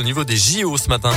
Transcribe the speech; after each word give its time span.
au 0.00 0.04
niveau 0.04 0.22
des 0.22 0.36
JO 0.36 0.76
ce 0.76 0.88
matin. 0.88 1.10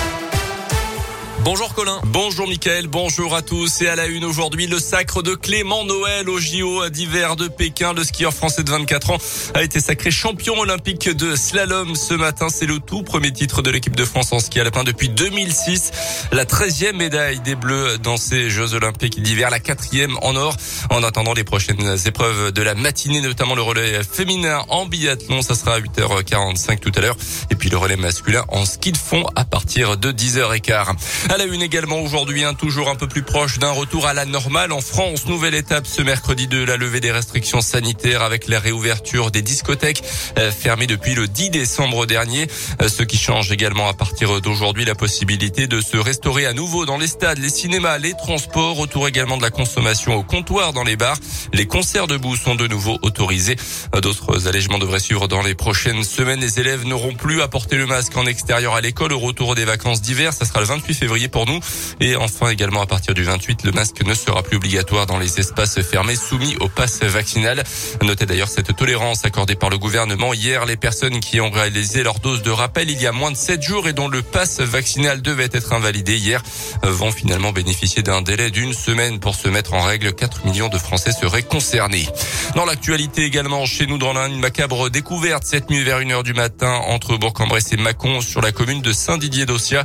Bonjour 1.43 1.73
Colin. 1.73 1.99
Bonjour 2.05 2.47
Mickaël, 2.47 2.85
bonjour 2.85 3.35
à 3.35 3.41
tous. 3.41 3.81
Et 3.81 3.87
à 3.87 3.95
la 3.95 4.05
une 4.05 4.25
aujourd'hui, 4.25 4.67
le 4.67 4.77
sacre 4.77 5.23
de 5.23 5.33
Clément 5.33 5.83
Noël 5.85 6.29
au 6.29 6.39
JO 6.39 6.87
d'hiver 6.89 7.35
de 7.35 7.47
Pékin. 7.47 7.93
Le 7.93 8.03
skieur 8.03 8.31
français 8.31 8.63
de 8.63 8.69
24 8.69 9.09
ans 9.09 9.17
a 9.55 9.63
été 9.63 9.79
sacré 9.79 10.11
champion 10.11 10.59
olympique 10.59 11.09
de 11.09 11.35
slalom 11.35 11.95
ce 11.95 12.13
matin. 12.13 12.49
C'est 12.49 12.67
le 12.67 12.77
tout 12.77 13.01
premier 13.01 13.33
titre 13.33 13.63
de 13.63 13.71
l'équipe 13.71 13.95
de 13.95 14.05
France 14.05 14.31
en 14.33 14.39
ski 14.39 14.59
alpin 14.59 14.83
depuis 14.83 15.09
2006. 15.09 15.91
La 16.31 16.45
13e 16.45 16.95
médaille 16.95 17.39
des 17.39 17.55
Bleus 17.55 17.97
dans 17.97 18.17
ces 18.17 18.51
Jeux 18.51 18.75
olympiques 18.75 19.19
d'hiver, 19.19 19.49
la 19.49 19.59
quatrième 19.59 20.17
en 20.21 20.35
or. 20.35 20.55
En 20.91 21.01
attendant 21.01 21.33
les 21.33 21.43
prochaines 21.43 21.97
épreuves 22.05 22.51
de 22.51 22.61
la 22.61 22.75
matinée, 22.75 23.21
notamment 23.21 23.55
le 23.55 23.63
relais 23.63 24.03
féminin 24.03 24.63
en 24.69 24.85
biathlon, 24.85 25.41
ça 25.41 25.55
sera 25.55 25.73
à 25.73 25.79
8h45 25.79 26.79
tout 26.79 26.91
à 26.95 27.01
l'heure. 27.01 27.17
Et 27.49 27.55
puis 27.55 27.71
le 27.71 27.77
relais 27.77 27.97
masculin 27.97 28.45
en 28.49 28.63
ski 28.63 28.91
de 28.91 28.97
fond 28.97 29.25
à 29.35 29.43
partir 29.43 29.97
de 29.97 30.11
10h15. 30.11 31.30
À 31.31 31.37
la 31.37 31.45
une 31.45 31.61
également 31.61 32.01
aujourd'hui, 32.01 32.43
hein, 32.43 32.53
toujours 32.53 32.89
un 32.89 32.95
peu 32.95 33.07
plus 33.07 33.23
proche 33.23 33.57
d'un 33.57 33.71
retour 33.71 34.05
à 34.05 34.13
la 34.13 34.25
normale 34.25 34.73
en 34.73 34.81
France. 34.81 35.27
Nouvelle 35.27 35.55
étape 35.55 35.87
ce 35.87 36.01
mercredi 36.01 36.45
de 36.45 36.61
la 36.61 36.75
levée 36.75 36.99
des 36.99 37.13
restrictions 37.13 37.61
sanitaires 37.61 38.21
avec 38.21 38.49
la 38.49 38.59
réouverture 38.59 39.31
des 39.31 39.41
discothèques 39.41 40.03
euh, 40.37 40.51
fermées 40.51 40.87
depuis 40.87 41.15
le 41.15 41.29
10 41.29 41.49
décembre 41.49 42.05
dernier. 42.05 42.47
Euh, 42.81 42.89
ce 42.89 43.03
qui 43.03 43.17
change 43.17 43.49
également 43.49 43.87
à 43.87 43.93
partir 43.93 44.41
d'aujourd'hui 44.41 44.83
la 44.83 44.93
possibilité 44.93 45.67
de 45.67 45.79
se 45.79 45.95
restaurer 45.95 46.45
à 46.45 46.51
nouveau 46.51 46.85
dans 46.85 46.97
les 46.97 47.07
stades, 47.07 47.37
les 47.37 47.47
cinémas, 47.47 47.97
les 47.97 48.11
transports. 48.11 48.75
Retour 48.75 49.07
également 49.07 49.37
de 49.37 49.41
la 49.41 49.51
consommation 49.51 50.15
au 50.15 50.23
comptoir 50.23 50.73
dans 50.73 50.83
les 50.83 50.97
bars. 50.97 51.17
Les 51.53 51.65
concerts 51.65 52.07
debout 52.07 52.35
sont 52.35 52.55
de 52.55 52.67
nouveau 52.67 52.99
autorisés. 53.03 53.55
Euh, 53.95 54.01
d'autres 54.01 54.49
allègements 54.49 54.79
devraient 54.79 54.99
suivre 54.99 55.29
dans 55.29 55.43
les 55.43 55.55
prochaines 55.55 56.03
semaines. 56.03 56.41
Les 56.41 56.59
élèves 56.59 56.85
n'auront 56.85 57.13
plus 57.13 57.41
à 57.41 57.47
porter 57.47 57.77
le 57.77 57.85
masque 57.85 58.17
en 58.17 58.25
extérieur 58.25 58.75
à 58.75 58.81
l'école 58.81 59.13
au 59.13 59.19
retour 59.19 59.55
des 59.55 59.63
vacances 59.63 60.01
d'hiver. 60.01 60.33
Ça 60.33 60.43
sera 60.43 60.59
le 60.59 60.65
28 60.65 60.93
février 60.93 61.20
pour 61.27 61.45
nous. 61.45 61.59
Et 61.99 62.15
enfin 62.15 62.49
également 62.49 62.81
à 62.81 62.85
partir 62.85 63.13
du 63.13 63.23
28, 63.23 63.63
le 63.63 63.71
masque 63.71 64.01
ne 64.03 64.13
sera 64.13 64.43
plus 64.43 64.57
obligatoire 64.57 65.05
dans 65.05 65.17
les 65.17 65.39
espaces 65.39 65.81
fermés 65.81 66.15
soumis 66.15 66.55
au 66.59 66.67
pass 66.67 67.01
vaccinal. 67.03 67.63
Notez 68.01 68.25
d'ailleurs 68.25 68.49
cette 68.49 68.75
tolérance 68.75 69.25
accordée 69.25 69.55
par 69.55 69.69
le 69.69 69.77
gouvernement 69.77 70.33
hier. 70.33 70.65
Les 70.65 70.77
personnes 70.77 71.19
qui 71.19 71.39
ont 71.41 71.51
réalisé 71.51 72.03
leur 72.03 72.19
dose 72.19 72.41
de 72.41 72.51
rappel 72.51 72.89
il 72.89 73.01
y 73.01 73.07
a 73.07 73.11
moins 73.11 73.31
de 73.31 73.37
7 73.37 73.61
jours 73.61 73.87
et 73.87 73.93
dont 73.93 74.07
le 74.07 74.21
pass 74.21 74.59
vaccinal 74.59 75.21
devait 75.21 75.49
être 75.51 75.73
invalidé 75.73 76.17
hier 76.17 76.41
vont 76.83 77.11
finalement 77.11 77.51
bénéficier 77.51 78.03
d'un 78.03 78.21
délai 78.21 78.51
d'une 78.51 78.73
semaine 78.73 79.19
pour 79.19 79.35
se 79.35 79.47
mettre 79.47 79.73
en 79.73 79.81
règle. 79.81 80.13
4 80.13 80.45
millions 80.45 80.69
de 80.69 80.77
Français 80.77 81.11
seraient 81.11 81.43
concernés. 81.43 82.07
Dans 82.55 82.65
l'actualité 82.65 83.23
également, 83.23 83.65
chez 83.65 83.87
nous 83.87 83.97
dans 83.97 84.13
l'Inde, 84.13 84.37
macabre 84.37 84.89
découverte 84.89 85.43
cette 85.45 85.69
nuit 85.69 85.83
vers 85.83 85.99
1h 85.99 86.23
du 86.23 86.33
matin 86.33 86.73
entre 86.87 87.17
Bourg-en-Bresse 87.17 87.71
et 87.73 87.77
Mâcon 87.77 88.21
sur 88.21 88.41
la 88.41 88.51
commune 88.51 88.81
de 88.81 88.91
Saint-Didier-d'Ossia. 88.91 89.83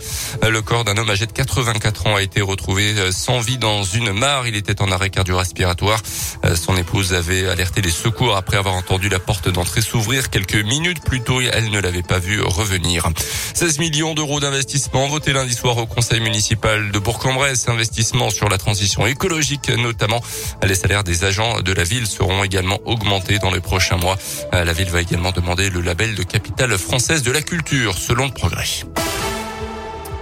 Le 0.48 0.62
corps 0.62 0.84
d'un 0.84 0.96
homme 0.96 1.10
âgé 1.10 1.25
84 1.32 2.06
ans 2.06 2.16
a 2.16 2.22
été 2.22 2.40
retrouvé 2.40 2.94
euh, 2.96 3.10
sans 3.12 3.40
vie 3.40 3.58
dans 3.58 3.82
une 3.82 4.12
mare. 4.12 4.46
Il 4.46 4.56
était 4.56 4.80
en 4.82 4.90
arrêt 4.90 5.10
cardio-respiratoire. 5.10 6.00
Euh, 6.44 6.56
son 6.56 6.76
épouse 6.76 7.14
avait 7.14 7.48
alerté 7.48 7.82
les 7.82 7.90
secours 7.90 8.36
après 8.36 8.56
avoir 8.56 8.74
entendu 8.74 9.08
la 9.08 9.18
porte 9.18 9.48
d'entrée 9.48 9.80
s'ouvrir 9.80 10.30
quelques 10.30 10.54
minutes 10.54 11.02
plus 11.02 11.20
tôt. 11.20 11.40
Elle 11.40 11.70
ne 11.70 11.80
l'avait 11.80 12.02
pas 12.02 12.18
vu 12.18 12.40
revenir. 12.42 13.08
16 13.54 13.78
millions 13.78 14.14
d'euros 14.14 14.40
d'investissement 14.40 15.06
voté 15.08 15.32
lundi 15.32 15.54
soir 15.54 15.76
au 15.78 15.86
conseil 15.86 16.20
municipal 16.20 16.90
de 16.90 16.98
Bourg-en-Bresse. 16.98 17.68
Investissement 17.68 18.30
sur 18.30 18.48
la 18.48 18.58
transition 18.58 19.06
écologique 19.06 19.68
notamment. 19.70 20.22
Les 20.62 20.74
salaires 20.74 21.04
des 21.04 21.24
agents 21.24 21.60
de 21.60 21.72
la 21.72 21.84
ville 21.84 22.06
seront 22.06 22.44
également 22.44 22.78
augmentés 22.84 23.38
dans 23.38 23.50
les 23.50 23.60
prochains 23.60 23.96
mois. 23.96 24.16
Euh, 24.54 24.64
la 24.64 24.72
ville 24.72 24.90
va 24.90 25.00
également 25.00 25.32
demander 25.32 25.70
le 25.70 25.80
label 25.80 26.14
de 26.14 26.22
capitale 26.22 26.76
française 26.78 27.22
de 27.22 27.30
la 27.30 27.42
culture 27.42 27.96
selon 27.98 28.26
le 28.26 28.32
progrès. 28.32 28.84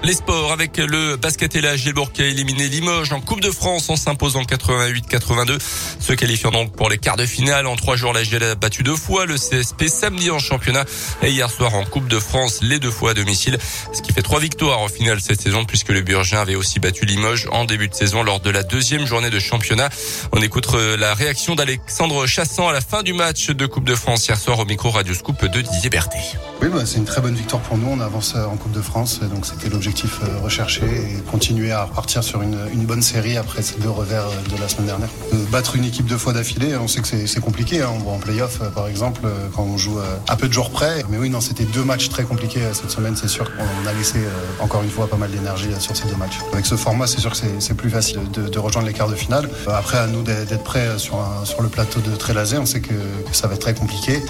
Les 0.03 0.13
sports 0.13 0.53
avec 0.53 0.77
le 0.77 1.17
basket 1.17 1.57
et 1.57 1.63
la 1.63 1.77
Gilbourg 1.77 2.13
qui 2.13 2.21
a 2.23 2.27
éliminé 2.27 2.69
Limoges 2.69 3.13
en 3.13 3.23
Coupe 3.23 3.41
de 3.41 3.51
France 3.51 3.89
en 3.89 3.97
s'imposant 3.97 4.43
88-82. 4.43 5.59
Se 5.99 6.13
qualifiant 6.13 6.51
donc 6.51 6.77
pour 6.77 6.91
les 6.91 6.99
quarts 6.99 7.17
de 7.17 7.25
finale. 7.25 7.67
En 7.67 7.77
trois 7.77 7.97
jours, 7.97 8.13
la 8.13 8.23
GL 8.23 8.43
a 8.43 8.55
battu 8.55 8.83
deux 8.83 8.97
fois 8.97 9.25
le 9.25 9.37
CSP 9.37 9.87
samedi 9.89 10.31
en 10.31 10.39
championnat 10.39 10.85
et 11.23 11.31
hier 11.31 11.51
soir 11.51 11.75
en 11.75 11.85
Coupe 11.85 12.07
de 12.09 12.19
France 12.19 12.59
les 12.61 12.79
deux 12.79 12.91
fois 12.91 13.13
à 13.13 13.15
domicile. 13.15 13.57
Ce 13.95 14.03
qui 14.03 14.13
fait 14.13 14.21
trois 14.21 14.41
victoires 14.41 14.83
au 14.83 14.89
final 14.89 15.23
cette 15.23 15.41
saison 15.41 15.65
puisque 15.65 15.89
le 15.89 16.03
Burgin 16.03 16.39
avait 16.39 16.55
aussi 16.55 16.81
battu 16.81 17.07
Limoges 17.07 17.49
en 17.51 17.65
début 17.65 17.89
de 17.89 17.95
saison 17.95 18.23
lors 18.23 18.41
de 18.41 18.51
la 18.51 18.63
deuxième 18.63 19.07
journée 19.07 19.31
de 19.31 19.39
championnat. 19.39 19.89
On 20.33 20.43
écoute 20.43 20.69
euh, 20.75 20.99
la 20.99 21.15
réaction 21.15 21.55
d'Alexandre 21.55 22.27
Chassant 22.27 22.69
à 22.69 22.75
la 22.75 22.83
fin 22.83 23.03
du 23.03 23.15
match 23.15 23.49
de 23.49 23.65
Coupe 23.65 23.85
de 23.85 23.95
France 23.95 24.29
hier 24.29 24.39
soir 24.39 24.59
au 24.59 24.67
micro 24.67 24.91
Radio 24.91 25.15
Scoop 25.15 25.47
de 25.47 25.63
Didier 25.63 25.89
Berthet. 25.89 26.19
Oui, 26.61 26.69
bah, 26.69 26.85
c'est 26.85 26.99
une 26.99 27.07
très 27.07 27.23
bonne 27.23 27.35
victoire 27.35 27.63
pour 27.63 27.79
nous. 27.79 27.89
On 27.89 28.01
avance 28.01 28.35
euh, 28.37 28.45
en 28.45 28.57
Coupe 28.57 28.73
de 28.73 28.83
France, 28.83 29.21
donc 29.21 29.47
c'était 29.47 29.71
l'objectif 29.71 29.94
euh, 30.03 30.41
recherché 30.43 30.83
et 30.85 31.21
continuer 31.31 31.71
à 31.71 31.85
repartir 31.85 32.25
sur 32.25 32.43
une, 32.43 32.57
bonne 32.85 33.01
série 33.01 33.37
après 33.37 33.63
ces 33.63 33.79
deux 33.79 33.89
revers 33.89 34.27
euh, 34.27 34.55
de 34.55 34.61
la 34.61 34.69
semaine 34.69 34.87
dernière. 34.87 35.09
battre 35.51 35.77
une 35.77 35.85
équipe 35.85 36.07
deux 36.07 36.19
fois 36.19 36.33
d'affilée, 36.33 36.77
on 36.77 36.89
sait 36.89 37.01
que 37.01 37.27
c'est 37.27 37.41
compliqué. 37.41 37.81
Hein. 37.81 37.91
On 37.95 37.99
voit 37.99 38.13
en 38.13 38.19
playoff, 38.19 38.59
euh, 38.61 38.71
par 38.71 38.89
exemple, 38.89 39.21
quand 39.55 39.63
on 39.63 39.79
joue 39.79 39.99
à 40.27 40.37
peu 40.37 40.49
de 40.49 40.53
jours 40.53 40.71
près. 40.71 41.05
Mais 41.09 41.19
oui, 41.19 41.31
non, 41.31 41.41
c'était 41.41 41.65
deux 41.65 41.85
matchs 41.85 42.09
très 42.09 42.25
compliqués 42.25 42.61
cette 42.73 42.91
semaine, 42.91 43.17
c'est 43.17 43.29
sûr. 43.29 43.51
On 43.59 43.87
a 43.87 43.93
laissé 43.93 44.19
encore 44.61 44.83
une 44.83 44.91
fois 44.91 45.09
pas 45.09 45.17
mal 45.17 45.31
d'énergie 45.31 45.69
sur 45.79 45.97
ces 45.97 46.07
deux 46.09 46.17
matchs. 46.17 46.39
Avec 46.53 46.67
ce 46.67 46.77
format, 46.77 47.07
c'est 47.07 47.21
sûr 47.21 47.31
que 47.31 47.39
c'est 47.59 47.75
plus 47.75 47.91
facile 47.91 48.21
de, 48.33 48.59
rejoindre 48.59 48.89
les 48.89 48.95
quarts 48.95 49.09
de 49.09 49.15
finale. 49.15 49.49
Après, 49.69 49.99
à 49.99 50.07
nous 50.07 50.23
d'être 50.23 50.65
prêts 50.65 50.99
sur, 50.99 51.19
le 51.61 51.69
plateau 51.69 52.01
de 52.01 52.15
Trélazé. 52.17 52.59
On 52.59 52.67
sait 52.67 52.81
que, 52.81 52.95
ça 53.33 53.47
va 53.47 53.55
être 53.55 53.61
très 53.61 53.75
compliqué. 53.75 54.23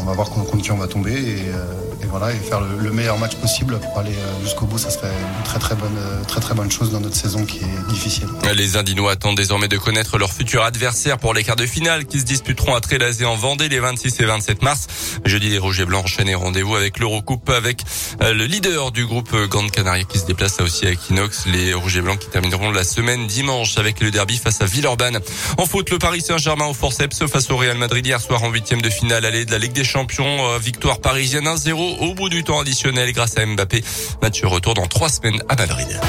on 0.00 0.04
va 0.04 0.12
voir 0.12 0.30
contre 0.30 0.56
qui 0.58 0.72
on 0.72 0.76
va 0.76 0.86
tomber 0.86 1.12
et, 1.12 2.06
voilà, 2.10 2.32
et 2.32 2.36
faire 2.36 2.60
le, 2.60 2.78
le, 2.78 2.92
meilleur 2.92 3.18
match 3.18 3.34
possible 3.36 3.78
pour 3.78 3.98
aller 3.98 4.14
jusqu'au 4.42 4.66
bout. 4.66 4.78
Serait 4.96 5.12
une 5.12 5.44
très 5.44 5.58
très 5.58 5.74
bonne, 5.74 5.98
très 6.26 6.40
très 6.40 6.54
bonne 6.54 6.70
chose 6.70 6.90
dans 6.90 7.00
notre 7.00 7.16
saison 7.16 7.44
qui 7.44 7.58
est 7.58 7.90
difficile. 7.90 8.28
Les 8.54 8.76
Indinois 8.76 9.12
attendent 9.12 9.36
désormais 9.36 9.68
de 9.68 9.78
connaître 9.78 10.18
leur 10.18 10.32
futur 10.32 10.62
adversaire 10.62 11.18
pour 11.18 11.34
les 11.34 11.44
quarts 11.44 11.56
de 11.56 11.66
finale 11.66 12.06
qui 12.06 12.20
se 12.20 12.24
disputeront 12.24 12.74
à 12.74 12.80
Trélazé 12.80 13.24
en 13.24 13.36
Vendée 13.36 13.68
les 13.68 13.80
26 13.80 14.20
et 14.20 14.24
27 14.24 14.62
mars. 14.62 14.86
Jeudi, 15.24 15.48
les 15.48 15.58
Rouges 15.58 15.80
et 15.80 15.84
Blancs 15.84 16.04
enchaînent 16.04 16.34
rendez-vous 16.34 16.76
avec 16.76 16.98
l'Eurocoupe 16.98 17.50
avec 17.50 17.82
euh, 18.22 18.32
le 18.32 18.44
leader 18.44 18.92
du 18.92 19.06
groupe 19.06 19.30
euh, 19.34 19.46
Grande 19.46 19.70
Canaria 19.70 20.04
qui 20.04 20.18
se 20.18 20.26
déplace 20.26 20.60
aussi 20.60 20.86
à 20.86 20.90
Equinox. 20.90 21.46
Les 21.46 21.74
Rouges 21.74 21.96
et 21.96 22.00
Blancs 22.00 22.18
qui 22.18 22.28
termineront 22.28 22.70
la 22.70 22.84
semaine 22.84 23.26
dimanche 23.26 23.78
avec 23.78 24.00
le 24.00 24.10
derby 24.10 24.38
face 24.38 24.60
à 24.60 24.66
Villeurbanne. 24.66 25.20
En 25.58 25.66
foot, 25.66 25.90
le 25.90 25.98
Paris 25.98 26.20
Saint-Germain 26.20 26.66
au 26.66 26.74
forceps 26.74 27.26
face 27.26 27.50
au 27.50 27.56
Real 27.56 27.76
Madrid 27.76 28.06
hier 28.06 28.20
soir 28.20 28.42
en 28.42 28.50
huitième 28.50 28.82
de 28.82 28.90
finale 28.90 29.24
allée 29.24 29.44
de 29.44 29.50
la 29.50 29.58
Ligue 29.58 29.72
des 29.72 29.84
Champions. 29.84 30.50
Euh, 30.50 30.58
victoire 30.58 31.00
parisienne 31.00 31.46
1-0 31.46 31.72
au 31.72 32.14
bout 32.14 32.28
du 32.28 32.44
temps 32.44 32.60
additionnel 32.60 33.12
grâce 33.12 33.36
à 33.38 33.44
Mbappé. 33.44 33.82
Match 34.22 34.42
retour 34.44 34.74
trois 34.88 35.08
semaines 35.08 35.42
à 35.48 35.56
Madrid. 35.56 36.00